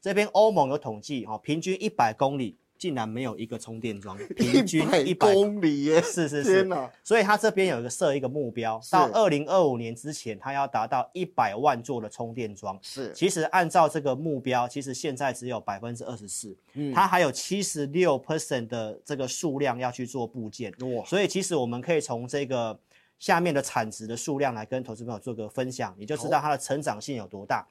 [0.00, 6.00] 这边欧盟有统计，哦，平均一百公里竟然没有一个充电桩， 平均一百公里耶！
[6.00, 6.68] 是是是，
[7.02, 12.78] 所以它这边有一个设一个目标，到二零二五年之前，它要达到一百万座的充电桩。
[12.80, 20.72] 是其实按照这个目标，其实现在只有百分之二十四，嗯它还有七十六 percent 的这个数量要去做部件。
[20.94, 22.78] 哇，所以其实我们可以从这个
[23.18, 27.66] 下面的产值的数量来跟投资朋友做个分享，你就知道它的成长性有多大。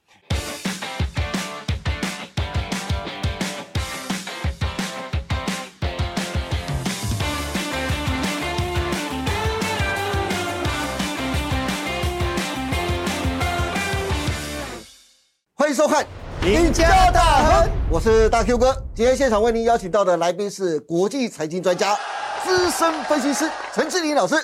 [15.77, 16.03] 收看
[16.51, 18.73] 《赢家大亨》，我是大 Q 哥。
[18.95, 21.95] 今天现场为您邀请到的来宾是国际财经专家、
[22.43, 24.35] 资深分析师陈志林老师。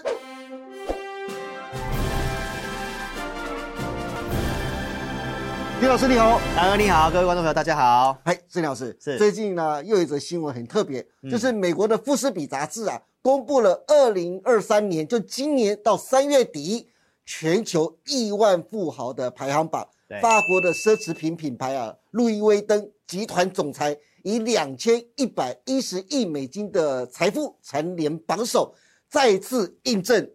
[5.81, 8.15] 李老师你好，大哥你好，各位观众朋友大家好。
[8.23, 16.89] 嗨，志林老师，是最近呢又有一则新闻很特别，嗯就是美国的富士比杂志啊公布了二零二三年，就今年到三月底
[17.25, 20.02] 全球亿万富豪的排行榜对。
[20.21, 28.73] 法国的奢侈品品牌啊，路易威登集团总裁以两千一百一十亿美金的财富蝉联榜首，
[29.09, 30.29] 再次印证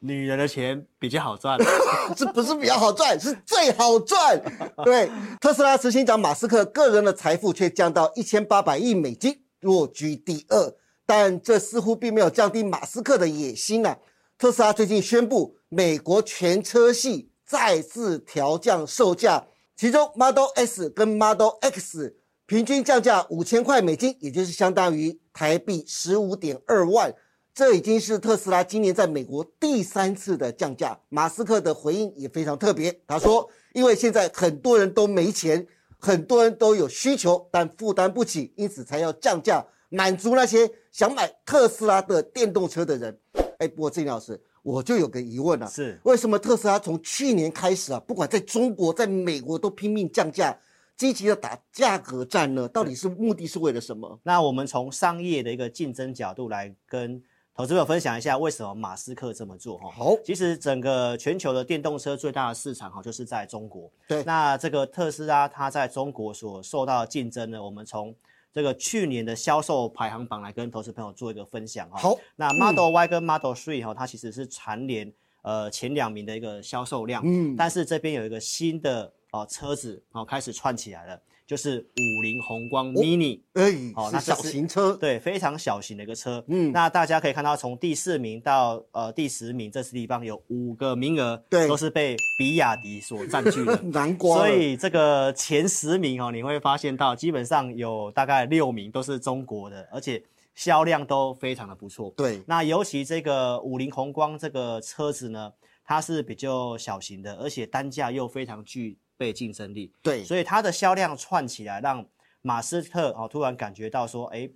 [0.00, 1.58] 女人的钱比较好赚，
[2.14, 4.38] 这不是比较好赚，是最好赚。
[4.84, 5.10] 对，
[5.40, 10.74] 特斯拉执行长马斯克个人的财富却降到一千八百亿美金，落居第二。
[11.06, 13.98] 但这似乎并没有降低马斯克的野心啊。
[14.38, 22.12] 特斯拉最近宣布，美国全车系再次调降售价，其中 Model S 跟 Model X
[22.46, 27.14] 平均降价五千块美金，也就是相当于台币十五点二万。
[27.54, 30.98] 这已经是特斯拉今年在美国第三次的降价。
[31.08, 35.64] 马斯克的回应也非常特别，他说：“因为现在很多人都没钱，
[36.00, 43.16] 很多人都有需求，但负担不起，因此才要降价，满足那些想买特斯拉的电动车的人。”
[43.58, 50.58] 哎，不过郑老师，我就有个疑问啊，是为什么特斯拉从去年开始啊，不管在中国、在美国都拼命降价，
[50.96, 52.66] 积极的打价格战呢？
[52.66, 54.18] 到底是目的是为了什么？
[54.22, 57.22] 那我们从商业的一个竞争角度来跟
[57.54, 59.90] 投资朋友分享一下，为什么马斯克这么做哈？
[59.90, 63.92] 好其实整个全球的电动车最大的市场哈，就是在中国。
[64.08, 68.14] 对那这个特斯拉它在中国所受到的竞争呢，我们从
[68.54, 71.98] 这个去年的销售排行榜来跟投资朋友做一个分享哈。
[71.98, 77.20] 好，那 Model Y 跟 Model Three 哈，它其实是蝉联呃前两名的一个销售量。
[77.26, 83.40] 嗯但是这边有一个新的哦车子哦开始串起来了，就是五菱宏光 Mini。
[83.52, 86.42] 哎，哦那小型车，对，非常小型的一个车。
[86.48, 93.80] 嗯那大家可以看到，从第四名到呃第十名，这地方有五个名额，对都是被比亚迪所占据的。
[93.92, 100.22] 难怪，所以这个前十名哦，你会发现到基本上有大概六名都是中国的，而且
[100.54, 102.12] 销量都非常的不错。
[102.16, 105.52] 对，那尤其这个五菱宏光这个车子呢，
[105.84, 109.92] 它是比较小型的，而且单价又非常具备竞争力。
[110.02, 112.04] 对，所以它的销量串起来，让
[112.42, 114.48] 马斯克哦突然感觉到说，哎，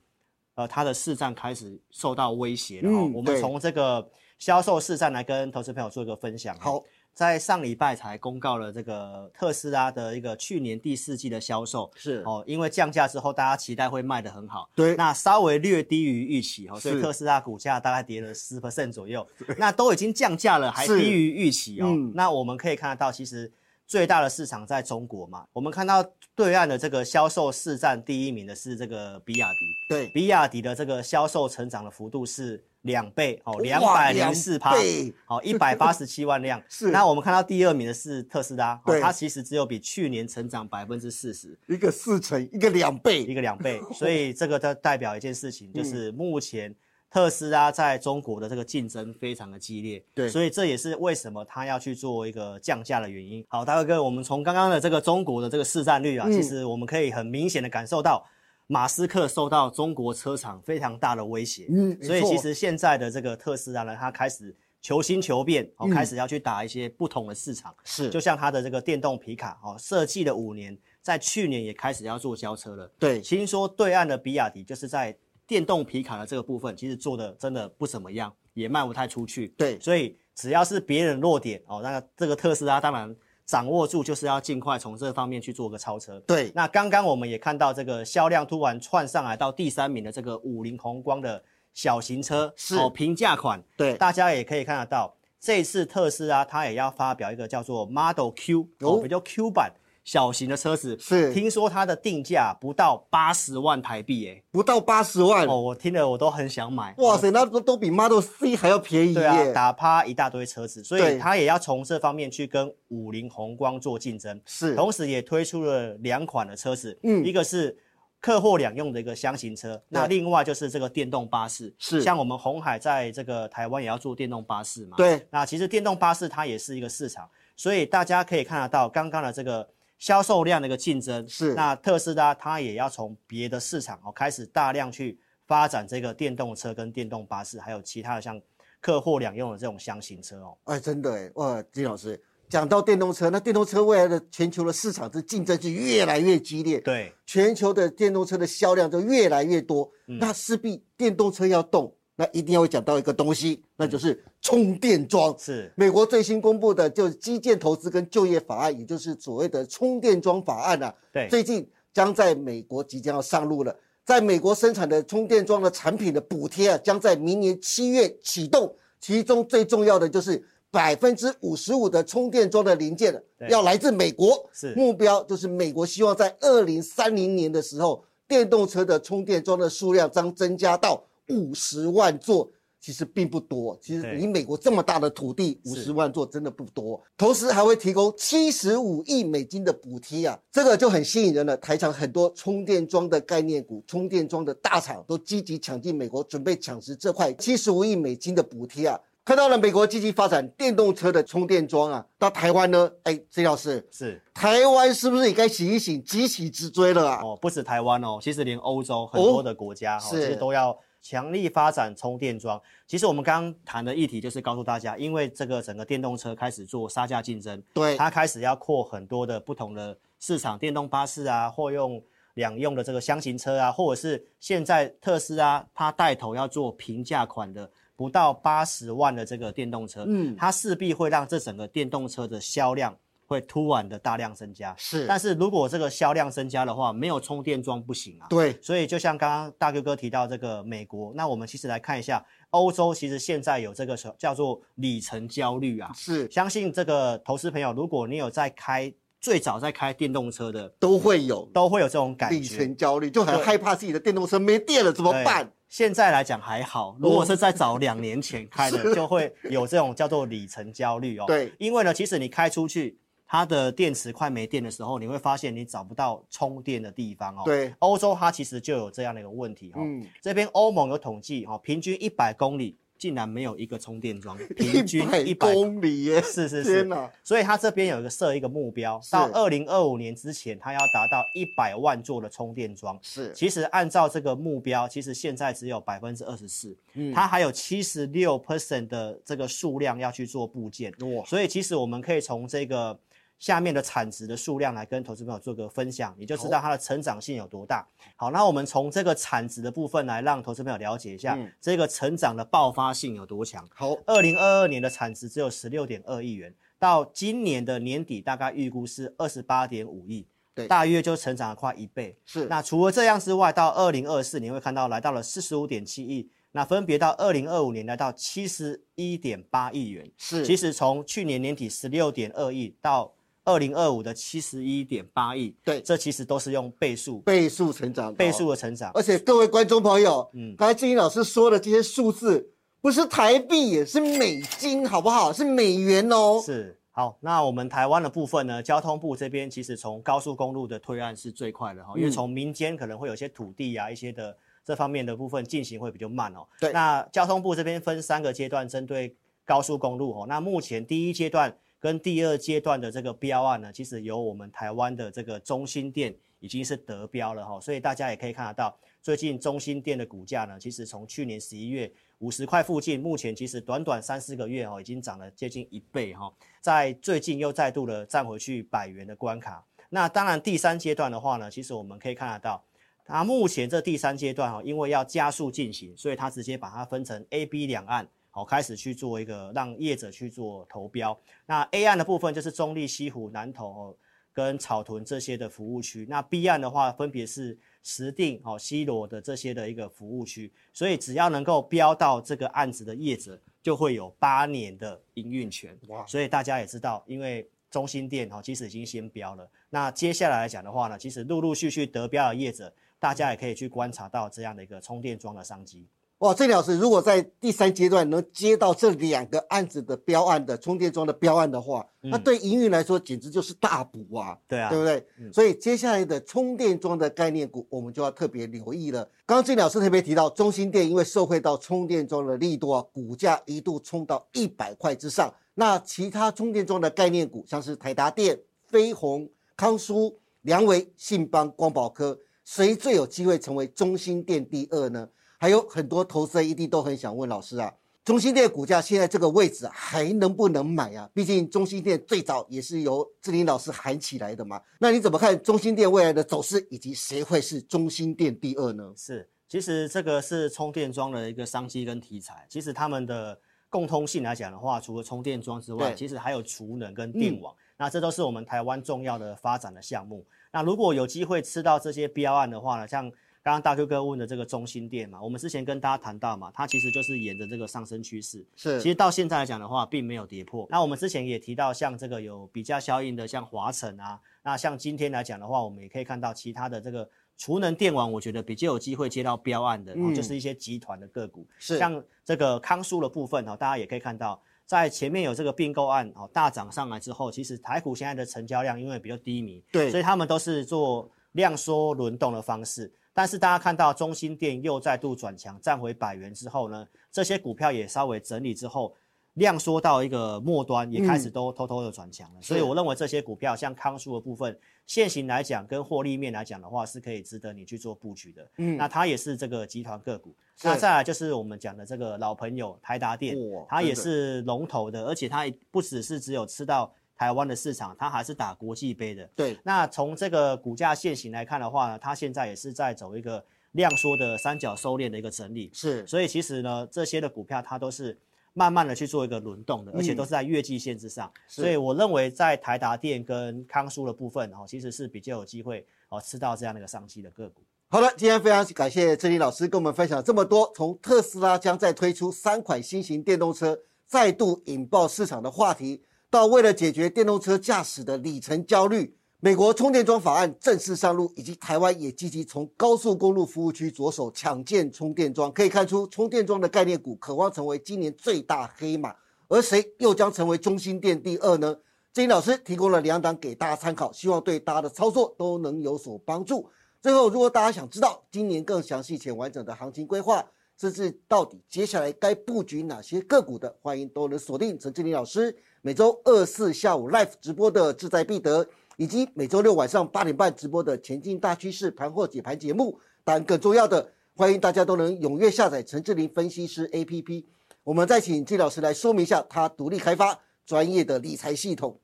[0.54, 2.92] 呃，它的市占开始受到威胁了、哦。
[2.92, 6.58] 嗯我们从这个销售市占来跟投资朋友做一个分享、哦。
[6.60, 11.90] 好，在上礼拜才公告了这个特斯拉的一个去年第四季的销售。
[11.96, 19.26] 是哦，因为降价之后，大家期待会卖得很好，对那稍微略低于预期哦，所以特斯拉股价大概跌了十 percent 左右。
[19.56, 21.86] 那都已经降价了，还低于预期哦。
[21.88, 23.50] 嗯那我们可以看得到，其实
[23.88, 25.44] 最大的市场在中国嘛。
[25.52, 26.04] 我们看到
[26.36, 34.76] 对岸的这个销售市占第一名的是这个比亚迪，对，比亚迪的这个销售成长的幅度是两倍哦，两百零四趴。
[35.24, 36.62] 好一百八十七万辆。
[36.68, 36.90] 是。
[36.90, 39.00] 那我们看到第二名的是特斯拉，哦对。
[39.00, 41.58] 它其实只有比去年成长百分之四十。
[41.66, 43.22] 一个四成，一个两倍。
[43.22, 46.74] 一倍，个两倍，所以这个它代表一件事情，就是目前
[47.10, 53.44] 特斯拉在中国的这个竞争非常的激烈，对所以这也是为什么它要去做一个降价的原因。
[53.48, 58.26] 好，大哥，我们从刚刚的这个中国的这个市占率啊，嗯其实我们可以很明显的感受到。
[58.70, 72.86] 马斯克受到中国车厂非常大的威胁，嗯所以其实现在的这个特斯拉呢，它开始求新求变，哦，嗯开始要去打一些不同的市场，是就像它的这个电动皮卡，哦，设计了五年，在去年也开始要做交车了。
[72.98, 75.16] 对，听说对岸的比亚迪就是在
[75.48, 79.48] 电动皮卡的这个部分，其实做的真的不怎么样，也卖不太出去。
[79.56, 83.16] 对所以只要是别人弱点哦，那这个特斯拉当然
[83.46, 86.20] 掌握住，就是要尽快从这方面去做个超车。
[86.26, 91.42] 对，那刚刚我们也看到这个销量突然窜上来到第三名的这个五菱宏光的
[91.72, 99.72] 小型车，是哦平价款，对大家也可以看得到，这次特斯拉它也要发表一个叫做 Model Q 哦，哦比较 Q 版
[100.08, 101.34] 小型的车子，是。
[101.34, 106.94] 听说它的定价不到八十万台币，哎，不到八十万，哦，我听了我都很想买。
[106.96, 114.74] 哇塞，那都都比 Model C 还要便宜对啊，打趴一大堆车子，所以它也要从这方面去跟五菱宏光做竞争，是。
[114.74, 117.22] 同时也推出了两款的车子，嗯。
[117.22, 117.76] 一个是
[118.18, 122.00] 客货两用的一个箱型车，那另外就是这个电动巴士，是。
[122.00, 131.26] 像我们红海在这个台湾也要做电动巴士嘛，对，那其实电动巴士它也是一个市场，所以大家可以看得到刚刚的这个销售量的一个竞争。
[131.28, 138.40] 是那特斯拉它也要从别的市场哦开始大量去发展这个电动车跟电动巴士，还有其他的像
[138.80, 140.56] 客货两用的这种箱型车哦。
[140.64, 155.32] 哎，真的哎，哇，金老师讲到电动车，那电动车未来的全球的市场这竞争是越来越激烈，对，全球的电动车的销量就越来越多，嗯那势必电动车要动，那一定要讲到一个东西，那嗯就是充电桩。
[155.38, 163.74] 是美国最新公布的就是基建投资跟就业法案，也就是所谓的充电桩法案啊，对，最近将在美国即将要上路了。
[164.04, 168.74] 在美国生产的充电桩的产品的补贴啊，将在明年七月启动。
[169.00, 173.14] 其中最重要的就是百分之五十五的充电桩的零件
[173.48, 182.50] 要来自美国，是目标就是美国希望在二零三零年的时候，电动车的充电桩的数量将增加到五十万座。
[182.80, 186.98] 其实并不多，其实对以美国这么大的土地，五十万座真的不多。
[187.16, 191.56] 同时还会提供七十五亿美金的补贴啊，这个就很吸引人了。
[191.56, 198.98] 台场很多充电桩的概念股、充电桩的大厂都积极抢进美国，准备抢食这块七十五亿美金的补贴啊。
[199.24, 207.20] 看到了美国积极发展电动车的充电桩啊，到台湾呢，哎，崔老师，是台湾是不是也该醒一醒，急起直追了啊？
[207.22, 212.60] 哦，不止台湾哦，其实连欧洲很多的国家哈、哦，是其实都要强力发展充电桩。
[212.86, 222.02] 其实我们刚刚谈的议题就是告诉大家，因为这个整个电动车开始做杀价竞争，对，它开始要扩很多的不同的市场，电动巴士啊，或用
[222.34, 227.70] 两用的这个箱型车啊，或者是现在特斯拉它带头要做平价款的。
[227.96, 232.96] 不到八十万的这个电动车，嗯它势必会让这整个电动车的销量
[233.28, 234.74] 会突然的大量增加。
[234.78, 238.26] 是，但是如果这个销量增加的话，没有充电桩不行啊。
[238.28, 245.92] 对，所以就像刚刚大哥哥提到这个美国，那我们其实来看一下欧洲，其实现在有这个叫做里程焦虑啊。
[245.94, 252.44] 是相信这个投资朋友，如果你有在开最早在开电动车的，都会有都会有这种感觉里。
[252.44, 255.52] 程焦虑，就很害怕自己的电动车没电了怎么对办？
[255.68, 261.24] 现在来讲还好，如果是在早两年前开的，就会有这种叫做里程焦虑哦。
[261.26, 262.98] 对，因为呢，其实你开出去，
[263.30, 269.80] 它的电池快没电的时候，你会发现你找不到充电的地方哦。，对，欧洲它其实就有这样的一个问题哦。
[269.82, 276.22] 嗯，这边欧盟有统计哦，平均一百公里竟然没有一个充电桩， 平均一一百百公里耶！
[276.22, 276.88] 是是是
[277.22, 282.98] 所以它这边有一个设一个目标，到二零二五年之前，它要达到一百万座的充电桩。
[283.02, 290.92] 是其实按照这个目标，其实现在只有百分之二十四，嗯它还有七十六 percent 的这个数量要去做部件。
[291.14, 292.98] 哇，所以其实我们可以从这个
[293.38, 297.86] 下面的产值的数量来跟投资朋友做个分享，你就知道它的成长性有多大。
[298.16, 303.64] 好，那我们从这个产值的部分来让投资朋友了解一下、嗯这个成长的爆发性有多强。
[303.74, 312.16] 好，二零二二年的产值只有十六点二亿元，到今年的年底大概预估是二十八点五亿，对大约就成长了快一倍。
[312.24, 320.10] 是那除了这样之外，到二零二四你会看到来到了四十五点七亿，那分别到二零二五年来到七十一点八亿元。
[320.16, 323.14] 是，其实从去年年底十六点二亿到
[323.48, 328.50] 二零二五的七十一点八亿，对这其实都是用倍数倍数成长，倍数。
[328.50, 328.90] 的成长。
[328.94, 332.50] 而且各位观众朋友，嗯嗯，刚才志英老师说的这些数字，
[332.80, 335.32] 不是台币，也是美金，好不好？
[335.32, 336.42] 是美元哦。
[336.44, 338.62] 是好，那我们台湾的部分呢？
[338.62, 346.46] 交通部这边其实从高速公路的推案是最快的哈，因为嗯从民间可能会有些土地啊一些的这方面的部分进行会比较慢哦。
[346.60, 349.14] 对那交通部这边分三个阶段针对
[349.44, 369.64] 高速公路哦，那目前第一阶段跟第二阶段的这个标案呢，其实由我们台湾的这个中心店已经是得标了哈，所以大家也可以看得到，最近中心店的股价呢，其实从去年十一月五十块附近，目前其实短短三四个月哦，已经涨了接近一倍哈，在最近又再度的站回去百元的关卡。
[369.90, 372.64] 那当然第三阶段的话呢，其实我们可以看得到，
[373.04, 378.08] 它目前这第三阶段哈，因为要加速进行，所以它直接把它分成 A、B 两岸。
[378.38, 381.18] 好，开始去做一个让业者去做投标。
[381.44, 383.96] 那 A 案的部分就是中立、西湖、南投哦
[384.32, 386.06] 跟草屯这些的服务区。
[386.08, 390.52] 那 B 案的话，分别是石碇、哦西罗的这些的一个服务区。
[390.72, 395.76] 所以只要能够标到这个案子的业者，就会有八年的营运权。
[395.88, 399.50] 哇所以大家也知道，因为中心店哈，其实已经先标了。
[399.68, 405.88] 那接下来来讲的话呢，其实陆陆续续得标的业者，大家也可以去观察到这样的一个充电桩的商机。
[406.18, 414.36] 哇，郑老师，如果在第三阶段能接到这两个案子的标案的充电桩的标案的话，那对营运来说简直就是大补啊！
[414.48, 415.06] 对啊，对不对？
[415.32, 419.04] 所以接下来的充电桩的概念股，我们就要特别留意了。
[419.24, 425.32] 刚刚郑老师特别提到，中心电因为受惠到充电桩的力度啊，股价一度冲到一百块之上。
[425.54, 435.08] 那其他充电桩的概念股，像是台达电、飞鸿、康舒、良维、信邦、光宝科，谁最有机会成为中心电第二呢？
[435.38, 437.72] 还有很多投资人一定都很想问老师啊，
[438.04, 441.08] 中心店股价现在这个位置还能不能买啊？
[441.14, 444.60] 毕竟中心店最早也是由志林老师喊起来的嘛。
[444.80, 448.92] 那你怎么看中心店未来的走势，以及谁会是中心店第二呢？
[448.96, 452.46] 是，其实这个是充电桩的一个商机跟题材。
[452.48, 457.54] 其实他们的共通性来讲的话，除了充电桩之外，其实还有储能跟电网。
[457.76, 460.26] 那这都是我们台湾重要的发展的项目。
[460.52, 463.12] 那如果有机会吃到这些标案的话呢，像
[463.48, 470.66] 刚刚大 Q 哥问的这个中心店嘛，我们之前跟大家谈到嘛，它其实就是沿着这个上升趋势，是，其实到现在来讲的话，并没有跌破。
[470.68, 492.92] 那我们之前也提到，像这个有比较效应的，像华晨啊，那像今天来讲的话，我们也可以看到其他的这个储能电网，我觉得比较有机会接到标案的，就是一些集团的个股，是，像这个康舒的部分哈，大家也可以看到，在前面有这个并购案哦大涨上来之后，其实台股现在的成交量因为比较低迷，对，所以他们都是做量缩轮动的方式。
[493.18, 498.94] 但是大家看到中心店又再度转强，站回百元之后呢，这些股票也稍微整理之后，
[499.34, 502.40] 量缩到一个末端，也开始都偷偷的转强了。
[502.40, 504.56] 所以我认为这些股票像康舒的部分，
[504.86, 508.48] 现行来讲跟获利面来讲的话，是可以值得你去做布局的。
[508.58, 510.32] 嗯，那它也是这个集团个股。
[510.62, 513.36] 那再来就是我们讲的这个老朋友台达电，
[513.68, 516.94] 它也是龙头的，而且它不只是只有吃到。
[517.18, 519.28] 台湾的市场，它还是打国际杯的。
[519.34, 525.68] 对，那从这个股价现形来看的话呢，它现在也是在走一个量缩的三角收敛的一个整理。
[525.74, 528.16] 是，所以其实呢，这些的股票它都是
[528.54, 531.28] 慢慢的去做一个轮动的，而且都是在月季线之上。
[531.48, 537.62] 所以我认为在台达电跟康舒的部分哦，其实是比较有机会哦吃到这样的一个上期的个股。
[537.88, 546.00] 好的，今天非常感谢郑林老师跟我们分享这么多，从特斯拉将再推出三款新型电动车，再度引爆市场的话题。
[546.30, 555.50] 到为了解决电动车驾驶的里程焦虑，美国充电桩法案正式上路，以及台湾也积极从高速公路服务区着手抢建充电桩。
[555.50, 559.14] 可以看出，充电桩的概念股渴望成为今年最大黑马，
[559.48, 561.74] 而谁又将成为中心店第二呢？
[562.12, 566.68] 金老师提供了两档给大家参考，希望对大家的操作都能有所帮助。
[567.00, 570.44] 最后，如果大家想知道今年更详细且完整的行情规划，
[570.78, 575.56] 甚至到底接下来该布局哪些个股的，欢迎都能锁定陈志林老师。
[575.82, 578.64] 每周二四下午 live 直播的志在必得，
[578.96, 583.00] 以及每周六晚上八点半直播的前进大趋势盘后解盘节目。
[583.24, 587.44] 当然，更重要的，欢迎大家都能踊跃下载陈志林分析师 APP。
[587.82, 592.00] 我们再请季老师来说明一下他独立开发专业的理财系统。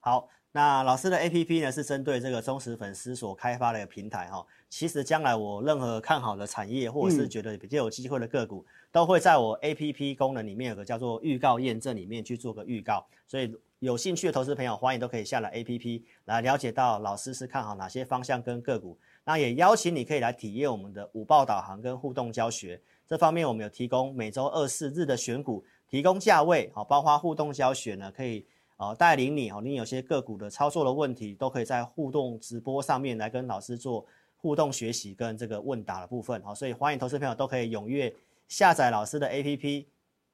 [0.00, 0.28] 好。
[0.54, 4.46] 那老师的 A P P 呢，是针对这个忠实粉丝所开发的一个平台哈。
[4.68, 13.06] 其实将来我任何看好的产业，或者是觉得比较有机会的个股，都会在我 A P P 功能里面有个叫做预告验证里面去做个预告。
[13.26, 18.98] 所以有兴趣的投资朋友，欢迎都可以下载 A P P 来了解到老师是看好哪些方向跟个股。
[19.24, 22.78] 那也邀请你可以来体验我们的五报导航跟互动教学。
[23.06, 28.44] 这方面我们有提供每周二四日的选股，提供价位好，包括互动教学呢，可以。
[28.82, 34.04] 哦，带领你哦，你有些个股的操作的问题，都可以在互动直播上面来跟老师做
[34.36, 36.42] 互动学习跟这个问答的部分。
[36.42, 38.12] 好，所以欢迎投资朋友都可以踊跃
[38.48, 39.86] 下载老师的 APP。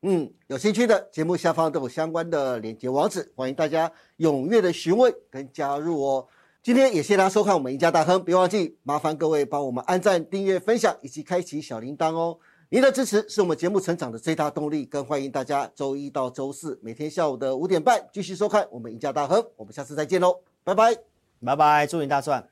[0.02, 6.26] 嗯，有兴趣的节目下方都有相关的链接网址，欢迎大家踊跃的询问跟加入哦。
[6.62, 12.38] 今天也谢谢大家收看我们赢家大亨，别忘记麻烦各位帮我们按赞、订阅、分享以及开启小铃铛哦。
[12.70, 19.42] 您的支持是我们节目成长的最大动力，更欢迎大家周一到周四每天下午的五点半继续收看我们赢家大亨。
[19.56, 20.94] 我们下次再见喽，拜拜，
[21.42, 22.46] 拜拜，祝你大赚。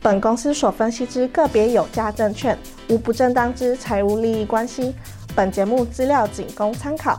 [0.00, 2.58] 本公司所分析之个别有价证券，
[2.88, 4.94] 无不正当之财务利益关系。
[5.36, 7.18] 本节目资料仅供参考。